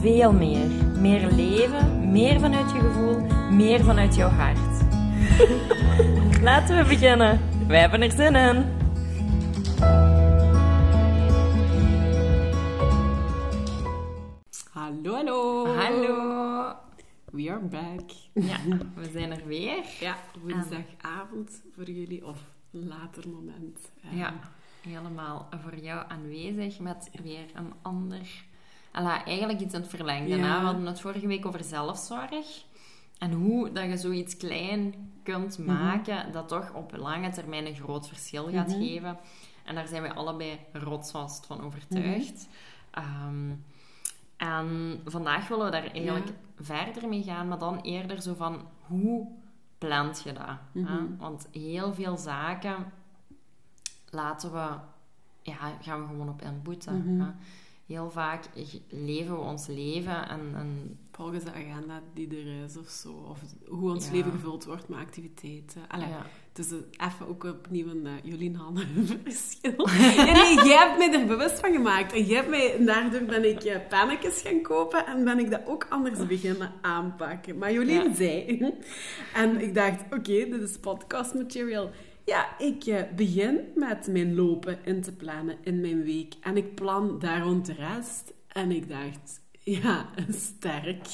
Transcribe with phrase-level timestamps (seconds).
[0.00, 0.66] veel meer.
[1.00, 4.84] Meer leven, meer vanuit je gevoel, meer vanuit jouw hart.
[6.42, 7.40] Laten we beginnen.
[7.68, 8.64] Wij hebben er zin in.
[14.70, 15.66] Hallo, hallo.
[15.66, 16.74] Hallo.
[17.32, 18.10] We are back.
[18.32, 18.58] Ja,
[18.94, 19.84] we zijn er weer.
[20.00, 22.38] Ja, woensdagavond voor jullie of
[22.70, 23.90] later moment.
[24.10, 24.34] Ja,
[24.82, 28.44] helemaal voor jou aanwezig met weer een ander...
[28.96, 30.36] Alla, eigenlijk iets in het verlengde.
[30.36, 30.58] Ja.
[30.60, 32.64] We hadden het vorige week over zelfzorg.
[33.18, 35.72] En hoe dat je zoiets klein kunt Mhm.
[35.72, 39.18] maken dat toch op lange termijn een groot verschil gaat geven.
[39.64, 42.48] En daar zijn wij allebei rotsvast van overtuigd.
[42.94, 43.04] Mhm.
[43.04, 43.50] Ehm,
[44.36, 49.26] en vandaag willen we daar eigenlijk verder mee gaan, maar dan eerder zo van hoe
[49.78, 50.46] plant je dat?
[50.72, 50.80] hè?
[50.80, 51.16] Mhm.
[51.18, 52.92] Want heel veel zaken
[54.10, 54.68] laten we,
[55.42, 56.94] ja, gaan we gewoon op inboeten.
[57.86, 58.44] Heel vaak
[58.88, 63.26] leven we ons leven en, en Volgens de agenda die er is of zo.
[63.30, 64.12] Of hoe ons Ja.
[64.12, 65.82] leven gevuld wordt met activiteiten.
[65.88, 66.26] Allee, Ja.
[66.52, 68.84] Het is eh, even ook opnieuw een uh, Jolien Hanne
[69.24, 69.88] verschil.
[70.16, 72.12] ja, nee, jij hebt mij er bewust van gemaakt.
[72.12, 75.60] En jij hebt mij, daardoor ben ik uh, pannetjes gaan kopen en ben ik dat
[75.66, 77.58] ook anders beginnen aanpakken.
[77.58, 78.58] Maar Jolien zei.
[79.34, 81.90] en ik dacht, oké, dit is podcast material.
[82.26, 86.34] Ja, ik eh, begin met mijn lopen in te plannen in mijn week.
[86.40, 88.32] En ik plan daar rond de rest.
[88.48, 90.08] En ik dacht, ja,
[90.46, 91.06] sterk.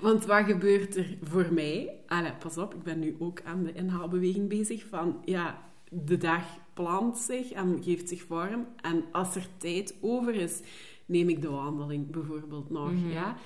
[0.00, 1.90] Want wat gebeurt er voor mij?
[2.06, 6.44] Allee, pas op, ik ben nu ook aan de inhaalbeweging bezig van, ja, de dag
[6.74, 8.66] plant zich en geeft zich vorm.
[8.80, 10.60] En als er tijd over is,
[11.06, 13.36] neem ik de wandeling bijvoorbeeld nog, ja.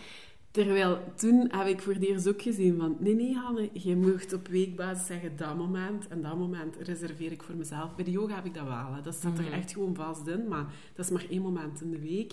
[0.65, 2.97] Terwijl toen heb ik voor het eerst ook gezien van...
[2.99, 6.09] Nee, nee, Hanne, je moet op weekbasis zeggen dat moment.
[6.09, 7.95] En dat moment reserveer ik voor mezelf.
[7.95, 8.95] Bij de yoga heb ik dat wel.
[8.95, 9.03] Hè.
[9.03, 10.49] Dat staat er echt gewoon vast in.
[10.49, 10.65] Maar
[10.95, 12.33] dat is maar één moment in de week.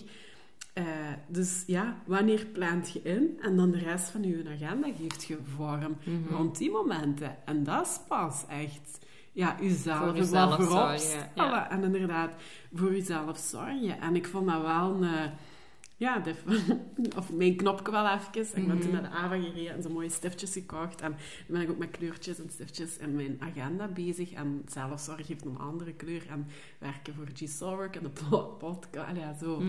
[0.72, 0.84] Eh,
[1.28, 3.38] dus ja, wanneer plant je in?
[3.40, 5.96] En dan de rest van je agenda geeft je vorm
[6.30, 7.36] rond die momenten.
[7.44, 8.98] En dat is pas echt...
[9.32, 11.70] Ja, uzelf Voor jezelf voorop zorgen, ja.
[11.70, 12.30] En inderdaad,
[12.74, 14.00] voor jezelf zorgen.
[14.00, 15.30] En ik vond dat wel een...
[15.96, 16.34] ja, de,
[17.18, 18.58] of mijn knopje wel even.
[18.62, 21.00] Ik ben toen naar de AVA gereden en zo mooie stiftjes gekocht.
[21.00, 24.32] En dan ben ik ook met kleurtjes en stiftjes in mijn agenda bezig.
[24.32, 26.26] En zelfzorg heeft een andere kleur.
[26.28, 26.46] En
[26.78, 29.16] werken voor G-Soulwork en de po- podcast.
[29.16, 29.62] Ja, zo.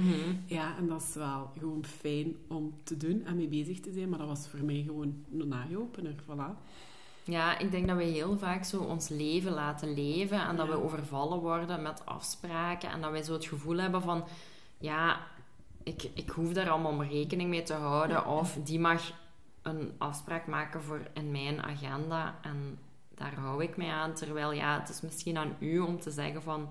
[0.45, 4.09] Ja, en dat is wel gewoon fijn om te doen en mee bezig te zijn.
[4.09, 6.15] Maar dat was voor mij gewoon een eye-opener.
[6.23, 6.75] Voilà.
[7.23, 10.71] Ja, ik denk dat we heel vaak zo ons leven laten leven en dat Ja.
[10.71, 14.23] we overvallen worden met afspraken en dat wij zo het gevoel hebben van,
[14.79, 15.19] ja,
[15.87, 19.11] ik, ik hoef daar allemaal maar rekening mee te houden of die mag
[19.61, 22.79] een afspraak maken voor in mijn agenda en
[23.15, 24.13] daar hou ik mij aan.
[24.13, 26.69] Terwijl, ja, het is misschien aan u om te zeggen van,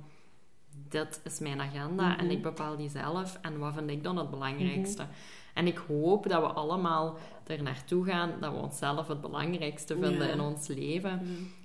[0.89, 4.31] dit is mijn agenda en ik bepaal die zelf en wat vind ik dan het
[4.31, 5.07] belangrijkste.
[5.55, 7.17] En ik hoop dat we allemaal
[7.47, 10.33] er naartoe gaan dat we onszelf het belangrijkste vinden Ja.
[10.33, 11.21] in ons leven.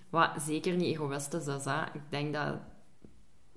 [0.09, 1.65] Wat zeker niet egoïstisch is.
[1.65, 1.81] Hè.
[1.93, 2.55] Ik denk dat,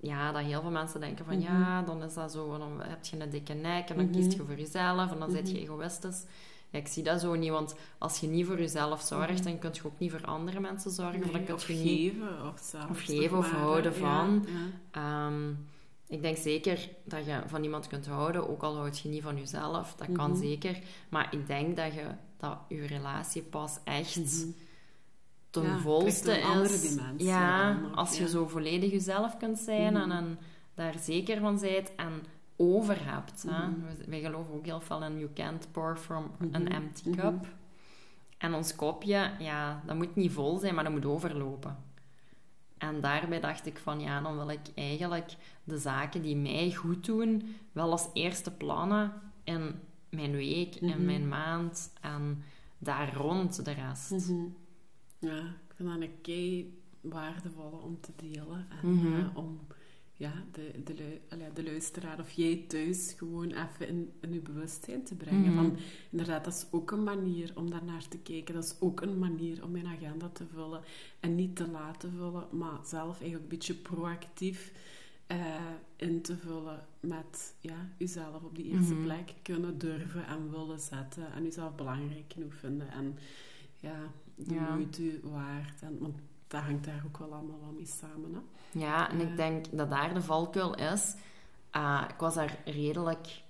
[0.04, 3.20] ja, dat heel veel mensen denken van ja, dan is dat zo, dan heb je
[3.20, 6.24] een dikke nek en dan kies je voor jezelf en dan zit je egoïstisch.
[6.70, 9.70] Ja, ik zie dat zo niet, want als je niet voor jezelf zorgt, dan kun
[9.72, 11.18] je ook niet voor andere mensen zorgen.
[11.18, 12.46] of dan Nee, kun of je niet geven.
[12.52, 14.46] Of, of geven of maar, houden ja, van.
[14.92, 15.28] ja.
[15.30, 15.50] Ehm,
[16.06, 19.36] ik denk zeker dat je van iemand kunt houden, ook al houd je niet van
[19.38, 19.94] jezelf.
[19.96, 20.16] Dat Mhm.
[20.16, 20.78] kan zeker.
[21.08, 22.04] Maar ik denk dat je
[22.36, 24.46] dat je relatie pas echt
[25.62, 25.62] ten.
[25.72, 26.80] Ja, volste een andere is.
[26.94, 28.28] dimensie ja, als je ja.
[28.28, 30.16] zo volledig jezelf kunt zijn en, Mhm.
[30.16, 30.38] en
[30.74, 32.22] daar zeker van bent en
[32.56, 33.44] over hebt.
[33.44, 33.70] Mhm.
[34.08, 36.72] Wij geloven ook heel veel in you can't pour from an Mhm.
[36.72, 37.46] empty cup.
[38.38, 41.76] En ons kopje, ja, dat moet niet vol zijn, maar dat moet overlopen.
[42.78, 45.32] En daarbij dacht ik van, ja, dan wil ik eigenlijk
[45.64, 49.12] de zaken die mij goed doen, wel als eerste plannen
[49.44, 49.74] in
[50.08, 52.42] mijn week, in mijn maand en
[52.78, 54.32] daar rond de rest.
[55.24, 55.38] Ja,
[55.68, 58.66] ik vind dat een kei waardevolle om te delen.
[58.82, 59.14] En Mhm.
[59.14, 59.60] eh, om
[60.16, 61.20] ja, de, de,
[61.54, 65.52] de luisteraar of jij thuis gewoon even in, in je bewustzijn te brengen.
[65.52, 65.54] Mhm.
[65.54, 65.76] Van,
[66.10, 68.54] inderdaad, dat is ook een manier om daar naar te kijken.
[68.54, 70.80] Dat is ook een manier om mijn agenda te vullen.
[71.20, 74.72] En niet te laten vullen, maar zelf eigenlijk een beetje proactief
[75.26, 75.56] eh,
[75.96, 79.02] in te vullen met ja, uzelf op die eerste Mhm.
[79.02, 81.32] plek kunnen durven en willen zetten.
[81.32, 82.90] En uzelf belangrijk genoeg vinden.
[82.90, 83.18] En
[83.80, 84.74] ja, de Ja.
[84.74, 85.82] moeite waard.
[85.82, 86.14] En, want
[86.46, 88.34] dat hangt daar ook wel allemaal wel mee samen.
[88.34, 88.40] Hè?
[88.78, 91.14] Ja, en ik denk dat daar de valkuil is.
[91.70, 93.42] Ah, ik was daar redelijk...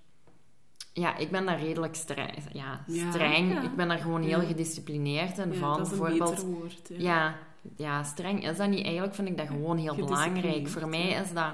[0.92, 2.34] Ja, ik ben daar redelijk streng.
[2.52, 3.52] Ja, streng.
[3.52, 3.62] ja.
[3.62, 5.52] Ik ben daar gewoon heel gedisciplineerd in.
[5.52, 6.42] Ja, van dat is een bijvoorbeeld...
[6.42, 6.90] woord.
[6.96, 7.36] Ja.
[7.76, 8.84] Ja, streng is dat niet.
[8.84, 10.68] Eigenlijk vind ik dat gewoon heel belangrijk.
[10.68, 11.52] Voor mij is dat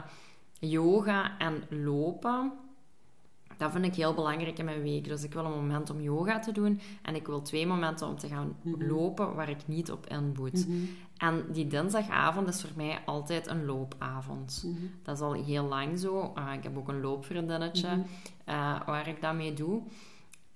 [0.58, 2.52] yoga en lopen.
[3.60, 5.04] Dat vind ik heel belangrijk in mijn week.
[5.04, 6.80] Dus ik wil een moment om yoga te doen.
[7.02, 8.84] En ik wil twee momenten om te gaan Mhm.
[8.86, 10.66] lopen waar ik niet op inboet.
[10.68, 10.76] Mhm,
[11.16, 14.62] En die dinsdagavond is voor mij altijd een loopavond.
[14.66, 16.20] mhm, Dat is al heel lang zo.
[16.34, 17.88] Ah, ik heb ook een loopvriendinnetje
[18.44, 19.82] eh, waar ik dat mee doe.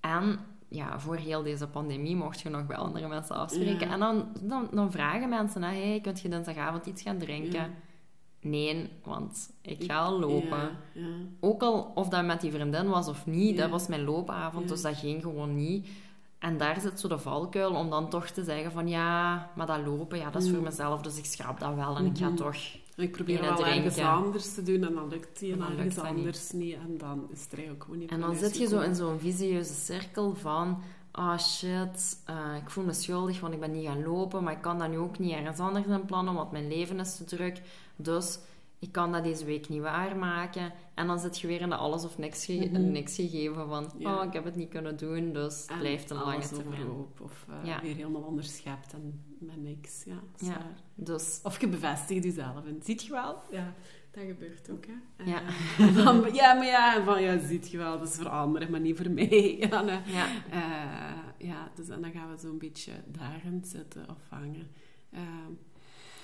[0.01, 3.87] En ja, voor heel deze pandemie mocht je nog bij andere mensen afspreken.
[3.87, 3.93] Ja.
[3.93, 7.53] En dan, dan, dan vragen mensen, hè, hey, kunt je dinsdagavond iets gaan drinken?
[7.61, 7.69] Ja.
[8.45, 10.49] Nee, want ik ga al lopen.
[10.59, 11.07] Ja, ja.
[11.41, 13.61] Ook al of dat met die vriendin was of niet, Ja.
[13.63, 15.87] dat was mijn loopavond, dus dat ging gewoon niet.
[16.39, 19.81] En daar zit zo de valkuil om dan toch te zeggen van ja, maar dat
[19.87, 20.55] lopen, ja, dat is Mm.
[20.55, 22.37] voor mezelf, dus ik schrap dat wel en ik ga Mhm.
[22.37, 22.57] toch...
[22.97, 25.97] Ik probeer wel ergens anders te doen en dan lukt die en En dan lukt
[25.97, 25.99] niet.
[26.05, 26.75] anders niet.
[26.75, 29.19] En dan is het er eigenlijk gewoon niet En dan zit je zo in zo'n
[29.19, 30.83] visieuze cirkel van...
[31.11, 34.43] Ah shit, eh, ik voel me schuldig, want ik ben niet gaan lopen.
[34.43, 37.17] Maar ik kan dat nu ook niet ergens anders in plannen, want mijn leven is
[37.17, 37.61] te druk.
[37.97, 38.39] Dus
[38.79, 40.73] ik kan dat deze week niet waarmaken.
[40.95, 42.91] En dan zit je weer in de alles of niks, ge- Mhm.
[42.91, 43.91] niks gegeven van...
[43.99, 44.19] Ja.
[44.19, 46.89] Oh, ik heb het niet kunnen doen, dus het En blijft een lange termijn.
[47.21, 47.81] of eh, Ja.
[47.83, 50.05] weer helemaal onderschept en met niks.
[50.05, 50.59] Ja.
[50.95, 52.67] Dus Of je bevestigt jezelf.
[52.67, 53.39] En ziet je wel?
[53.51, 53.75] Ja,
[54.11, 54.85] dat gebeurt ook.
[54.87, 55.25] Hè?
[55.31, 55.41] Ja.
[55.79, 58.71] En dan, ja, maar ja, en van, ja, ziet je wel, dat is voor anderen,
[58.71, 59.57] maar niet voor mij.
[59.71, 59.99] Ja, nee.
[60.05, 64.67] ja, Eh, ja, dus en dan gaan we zo'n beetje daarin zitten of hangen.
[65.11, 65.21] Eh,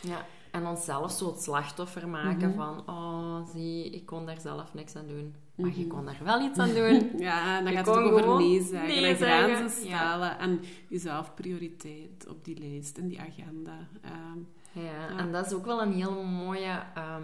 [0.01, 0.27] ja.
[0.53, 2.57] En onszelf zo het slachtoffer maken Mhm.
[2.57, 2.83] van...
[2.89, 5.35] Oh, zie, ik kon daar zelf niks aan doen.
[5.55, 5.89] Maar je Mhm.
[5.89, 7.11] kon daar wel iets aan doen.
[7.19, 10.39] ja, en dan Je gaat het ook over nee zeggen nee grenzen ja.
[10.39, 13.89] en jezelf prioriteit op die lijst en die agenda.
[14.03, 14.39] Ehm,
[14.73, 15.19] Ja, Ja.
[15.19, 16.83] en dat is ook wel een heel mooie...
[16.95, 17.23] ehm,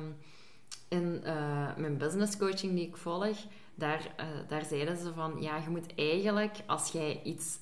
[0.88, 3.36] in eh, mijn business coaching die ik volg,
[3.74, 5.36] daar, eh, daar zeiden ze van...
[5.40, 7.58] Ja, je moet eigenlijk, als jij iets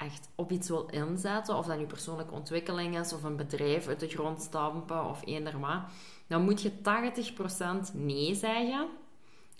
[0.00, 4.00] echt op iets wil inzetten, of dat nu persoonlijke ontwikkeling is, of een bedrijf uit
[4.00, 5.80] de grond stampen, of eender wat,
[6.26, 6.72] dan moet je
[7.90, 8.88] 80% nee zeggen,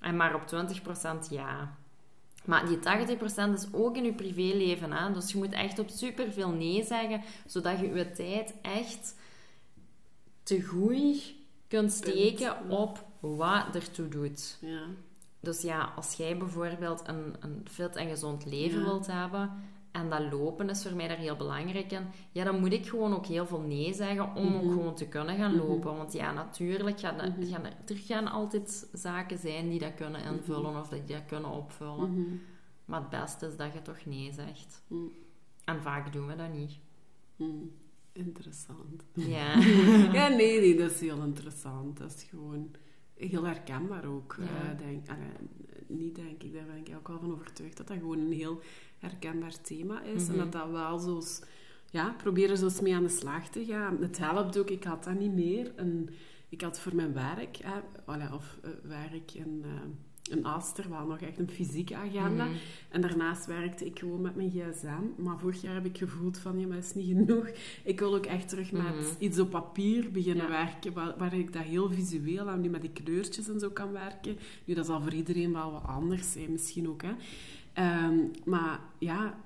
[0.01, 0.43] en maar op
[1.27, 1.79] 20% ja.
[2.45, 2.81] Maar die 80%
[3.55, 4.93] is ook in je privéleven.
[4.93, 5.13] Hè?
[5.13, 9.15] Dus je moet echt op superveel nee zeggen, zodat je je tijd echt
[10.43, 11.35] te goed
[11.69, 14.59] kunt steken op wat ertoe doet.
[14.61, 14.83] ja.
[15.43, 18.85] Dus ja, als jij bijvoorbeeld een, een fit en gezond leven Ja.
[18.85, 19.51] wilt hebben,
[19.93, 22.03] en dat lopen is voor mij daar heel belangrijk in,
[22.33, 24.73] ja, dan moet ik gewoon ook heel veel nee zeggen om ook Mhm.
[24.73, 25.67] gewoon te kunnen gaan Mhm.
[25.67, 25.97] lopen.
[25.97, 27.47] Want ja, natuurlijk gaan, er- Mhm.
[27.53, 32.41] gaan er, gaan altijd zaken zijn die dat kunnen invullen of die dat kunnen opvullen.
[32.85, 34.83] Maar het beste is dat je toch nee zegt.
[35.65, 36.79] En vaak doen we dat niet.
[38.13, 39.05] Interessant.
[39.15, 39.55] Ja.
[40.19, 41.99] Ja, nee, nee, dat is heel interessant.
[41.99, 42.71] Dat is gewoon
[43.15, 44.37] heel herkenbaar ook.
[44.39, 44.71] Ja.
[44.71, 45.07] eh, denk,
[45.91, 48.61] niet denk ik, daar ben ik ook wel van overtuigd dat dat gewoon een heel
[48.99, 50.23] herkenbaar thema is.
[50.23, 50.33] Mhm.
[50.33, 51.23] En dat dat wel zo...
[51.91, 53.97] Ja, probeer er zo eens mee aan de slag te gaan.
[54.01, 55.73] Het helpt ook, ik had dat niet meer.
[55.77, 56.09] En
[56.49, 57.59] ik had voor mijn werk,
[58.05, 59.71] allee, of eh, werk in, eh
[60.31, 62.45] in Aster, wel nog echt een fysieke agenda.
[62.45, 62.55] Mhm.
[62.89, 65.23] En daarnaast werkte ik gewoon met mijn gsm.
[65.23, 67.49] Maar vorig jaar heb ik gevoeld van, ja, maar dat is niet genoeg.
[67.85, 69.05] Ik wil ook echt terug met Mhm.
[69.19, 70.51] iets op papier beginnen Ja.
[70.51, 73.93] werken, waar, waar ik dat heel visueel en nu met die kleurtjes en zo kan
[73.93, 74.37] werken.
[74.65, 77.13] Nu, dat zal voor iedereen wel wat anders zijn, misschien ook, hè.
[77.73, 79.39] Ehm, maar ja,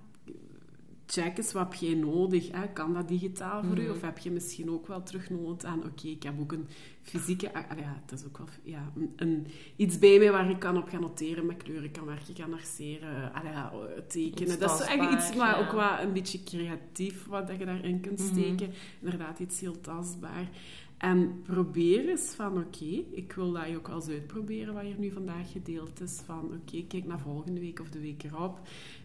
[1.07, 2.51] check eens, wat heb jij nodig?
[2.51, 2.69] Hè?
[2.73, 3.83] Kan dat digitaal voor u?
[3.83, 3.91] Mhm.
[3.91, 5.85] Of heb je misschien ook wel terug nood aan...
[5.85, 6.67] Oké, ik heb ook een
[7.03, 7.55] fysieke...
[7.55, 9.47] ah, ja, het is ook wel ja, een, een-
[9.77, 13.33] iets bij mij waar ik kan op gaan noteren, met kleuren kan werken, kan arceren,
[13.33, 13.73] ah, ja,
[14.09, 14.59] tekenen.
[14.59, 15.65] Dat is echt iets, maar ja.
[15.67, 18.29] ook wat een beetje creatief, wat dat je daarin kunt Mhm.
[18.29, 18.71] steken.
[19.01, 20.49] Inderdaad, iets heel tastbaar.
[20.99, 24.99] En probeer eens van, oké, ik wil dat je ook wel eens uitproberen wat hier
[24.99, 26.21] nu vandaag gedeeld is.
[26.25, 28.61] Van, oké, kijk naar volgende week of de week erop.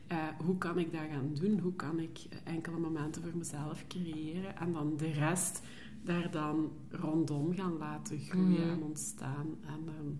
[0.09, 1.59] Eh, hoe kan ik dat gaan doen?
[1.59, 4.57] Hoe kan ik enkele momenten voor mezelf creëren?
[4.57, 5.61] En dan de rest
[6.03, 8.69] daar dan rondom gaan laten groeien Mhm.
[8.69, 9.47] en ontstaan.
[9.67, 10.11] En ehm,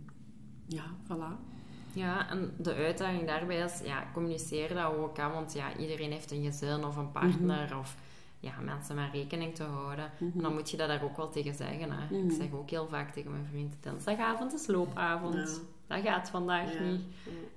[0.66, 1.48] ja, voilà.
[1.94, 6.32] Ja, en de uitdaging daarbij is, ja, communiceer dat ook, hè, want ja, iedereen heeft
[6.32, 7.80] een gezin of een partner Mhm.
[7.80, 7.96] of
[8.40, 10.12] ja, mensen met rekening te houden.
[10.20, 10.38] Mhm.
[10.38, 11.92] En dan moet je dat daar ook wel tegen zeggen.
[11.92, 12.16] Hè.
[12.18, 15.34] Ik zeg ook heel vaak tegen mijn vriend, dinsdagavond is loopavond.
[15.34, 15.79] Ja.
[15.90, 16.80] Dat gaat vandaag Ja.
[16.82, 17.02] niet.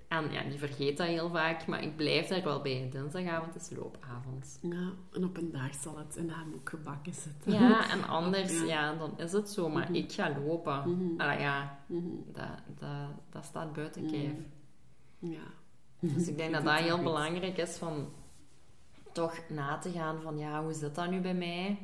[0.09, 2.89] En ja, die vergeet dat heel vaak, maar ik blijf daar wel bij.
[2.93, 4.59] Dinsdagavond is loopavond.
[4.63, 7.53] Ja, en op een dag zal het in hem ook gebakken zitten.
[7.53, 8.65] Ja, en anders, Ja.
[8.67, 9.69] ja, dan is het zo.
[9.69, 9.95] Maar Mhm.
[9.95, 10.83] ik ga lopen.
[11.19, 12.05] Allee, ja, Mhm.
[12.33, 12.49] dat,
[12.79, 14.13] dat, dat staat buiten Mhm.
[14.13, 14.33] kijf.
[15.19, 15.43] Ja.
[16.01, 18.09] Dus ik denk dat dat heel belangrijk is van...
[19.13, 21.79] toch na te gaan van, ja, hoe zit dat nu bij mij?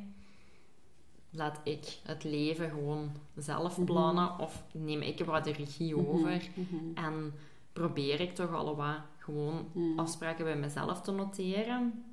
[1.39, 3.87] Laat ik het leven gewoon zelf Mhm.
[3.87, 6.77] plannen of neem ik er wat de regie over Mhm.
[6.95, 7.33] en
[7.73, 9.99] probeer ik toch al wat gewoon Mhm.
[9.99, 12.05] afspraken bij mezelf te noteren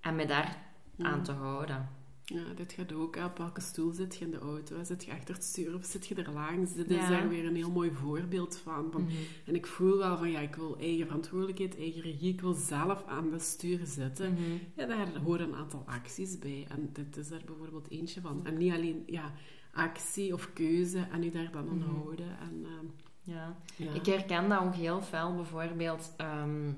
[0.00, 0.58] en me daar
[0.98, 1.88] aan te houden.
[2.24, 3.16] Ja, dit gaat ook.
[3.16, 4.82] Op welke stoel zit je in de auto?
[4.84, 6.72] Zit je achter het stuur of zit je er langs?
[6.72, 8.88] Dit is daar weer een heel mooi voorbeeld van.
[8.92, 9.12] van Mhm.
[9.46, 12.32] En ik voel wel van, ja, ik wil eigen verantwoordelijkheid, eigen regie.
[12.32, 14.32] Ik wil zelf aan de stuur zitten.
[14.32, 14.42] Mhm.
[14.76, 16.66] Ja, daar horen een aantal acties bij.
[16.68, 18.46] En dit is er bijvoorbeeld eentje van.
[18.46, 19.32] En niet alleen ja,
[19.72, 21.90] actie of keuze en u daar dan aan Mhm.
[21.90, 22.38] houden.
[22.40, 22.86] En, ehm,
[23.26, 23.56] Ja.
[23.76, 23.92] ja.
[23.92, 26.72] Ik herken dat ook heel fel, bijvoorbeeld ehm,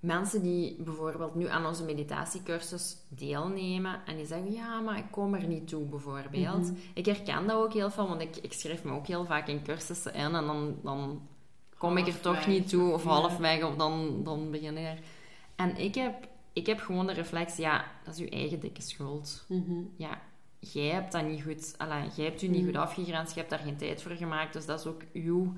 [0.00, 5.34] mensen die bijvoorbeeld nu aan onze meditatiecursus deelnemen en die zeggen, ja, maar ik kom
[5.34, 6.62] er niet toe, bijvoorbeeld.
[6.62, 6.74] Mhm.
[6.94, 9.62] Ik herken dat ook heel veel, want ik, ik schrijf me ook heel vaak in
[9.62, 11.22] cursussen in en dan, dan
[11.78, 14.98] kom ik er toch niet toe, of halfweg, of dan, dan begin ik er.
[15.56, 19.44] En ik heb, ik heb gewoon de reflex, ja, dat is uw eigen dikke schuld.
[19.48, 19.72] Mhm.
[19.96, 20.20] Ja,
[20.58, 22.66] jij hebt dat niet goed, alla, jij hebt u niet Mhm.
[22.66, 25.52] goed afgegrensd, je hebt daar geen tijd voor gemaakt, dus dat is ook uw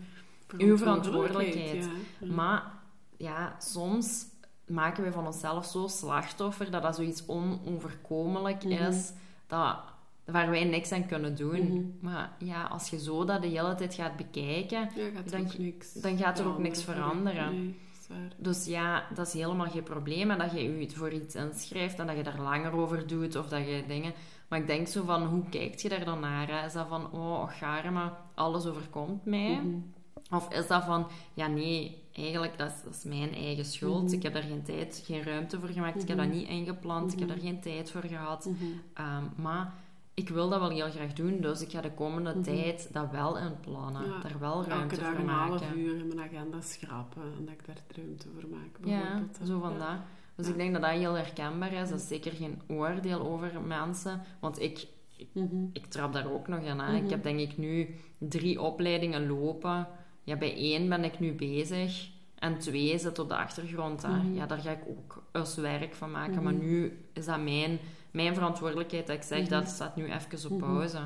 [0.58, 1.88] Uw verantwoordelijkheid.
[2.20, 2.32] Ja.
[2.34, 2.78] maar
[3.20, 4.26] ja, soms
[4.66, 8.72] maken we van onszelf zo slachtoffer dat dat zoiets onoverkomelijk Mhm.
[8.72, 9.12] is,
[9.46, 9.76] dat,
[10.24, 11.66] waar wij niks aan kunnen doen.
[11.72, 11.84] Mhm.
[12.00, 15.92] Maar ja, als je zo dat de hele tijd gaat bekijken, Ja, gaat dan- niks
[15.92, 17.52] dan gaat er ook niks veranderen.
[17.54, 17.74] Nee,
[18.36, 20.30] dus ja, dat is helemaal geen probleem.
[20.30, 23.48] En dat je je voor iets inschrijft en dat je daar langer over doet of
[23.48, 24.12] dat je dingen...
[24.48, 26.48] Maar ik denk zo van, hoe kijkt je daar dan naar?
[26.48, 26.66] Hè?
[26.66, 29.60] Is dat van, oh, garme, alles overkomt mij?
[29.62, 29.76] Mhm.
[30.30, 34.04] Of is dat van, ja nee, eigenlijk dat is, dat is mijn eigen schuld.
[34.04, 34.12] Mhm.
[34.14, 36.02] Ik heb daar geen tijd, geen ruimte voor gemaakt.
[36.02, 36.26] Ik heb Mhm.
[36.28, 37.12] dat niet ingepland.
[37.12, 37.36] Ik heb Mhm.
[37.38, 38.44] daar geen tijd voor gehad.
[38.44, 38.64] Mhm.
[38.94, 39.72] Ehm, maar
[40.14, 41.40] ik wil dat wel heel graag doen.
[41.40, 42.42] Dus ik ga de komende Mhm.
[42.42, 44.04] tijd dat wel inplannen.
[44.04, 44.18] Ja.
[44.20, 45.78] Daar wel Elke ruimte dag voor een half maken.
[45.78, 48.78] uur in mijn agenda schrapen en dat ik daar ruimte voor maak.
[48.84, 49.78] Ja, zo van Ja.
[49.78, 49.98] dat.
[50.36, 50.52] Dus Ja.
[50.52, 51.88] ik denk dat dat heel herkenbaar is.
[51.88, 54.22] Dat is zeker geen oordeel over mensen.
[54.40, 54.86] Want ik,
[55.32, 55.64] Mhm.
[55.72, 56.78] ik trap daar ook nog in.
[56.78, 56.92] Hè.
[56.92, 57.04] Mhm.
[57.04, 59.86] Ik heb denk ik nu drie opleidingen lopen.
[60.30, 62.08] Ja, bij één ben ik nu bezig.
[62.38, 64.02] En twee zit op de achtergrond.
[64.02, 64.08] Hè.
[64.16, 64.34] Mhm.
[64.34, 66.34] Ja, daar ga ik ook eens werk van maken.
[66.34, 66.42] Mhm.
[66.44, 67.78] Maar nu is dat mijn,
[68.10, 69.06] mijn verantwoordelijkheid.
[69.06, 69.50] Dat ik zeg, Mhm.
[69.50, 70.70] dat staat nu even op Mhm.
[70.72, 70.98] pauze.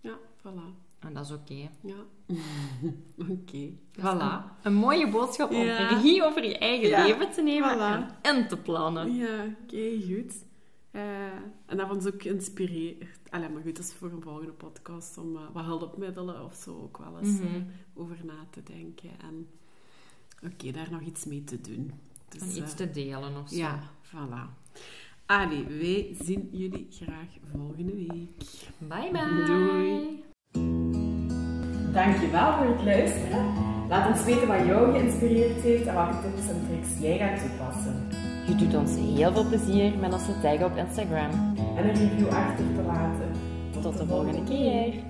[0.00, 0.78] Ja, voilà.
[1.00, 1.68] En dat is oké.
[1.82, 1.94] Ja.
[3.30, 3.56] Oké.
[3.56, 4.02] Is Voilà.
[4.02, 5.88] Een, een mooie boodschap om Ja.
[5.88, 8.18] regie over je eigen Ja, leven te nemen voilà.
[8.22, 9.14] en in te plannen.
[9.14, 10.44] Ja, oké, goed.
[10.90, 11.02] Eh,
[11.66, 13.18] en dat ons ook geïnspireerd.
[13.30, 16.70] Allee, maar goed, dat is voor een volgende podcast om eh, wat hulpmiddelen of zo
[16.82, 17.46] ook wel eens Mhm.
[17.54, 17.62] eh,
[17.94, 19.10] over na te denken.
[19.22, 19.46] En
[20.52, 21.92] oké, daar nog iets mee te doen.
[22.28, 23.56] Dus, En iets eh, te delen of zo.
[23.56, 24.58] Ja, voilà.
[25.26, 28.46] Allee, wij zien jullie graag volgende week.
[28.78, 29.44] Bye bye.
[29.46, 30.24] Doei.
[31.92, 33.54] Dankjewel voor het luisteren.
[33.88, 38.08] Laat ons weten wat jou geïnspireerd heeft en welke tips en tricks jij gaat toepassen.
[38.50, 41.30] Je doet ons heel veel plezier met ons te taggen op Instagram.
[41.76, 43.30] En een review achter te laten.
[43.82, 45.09] Tot de volgende keer.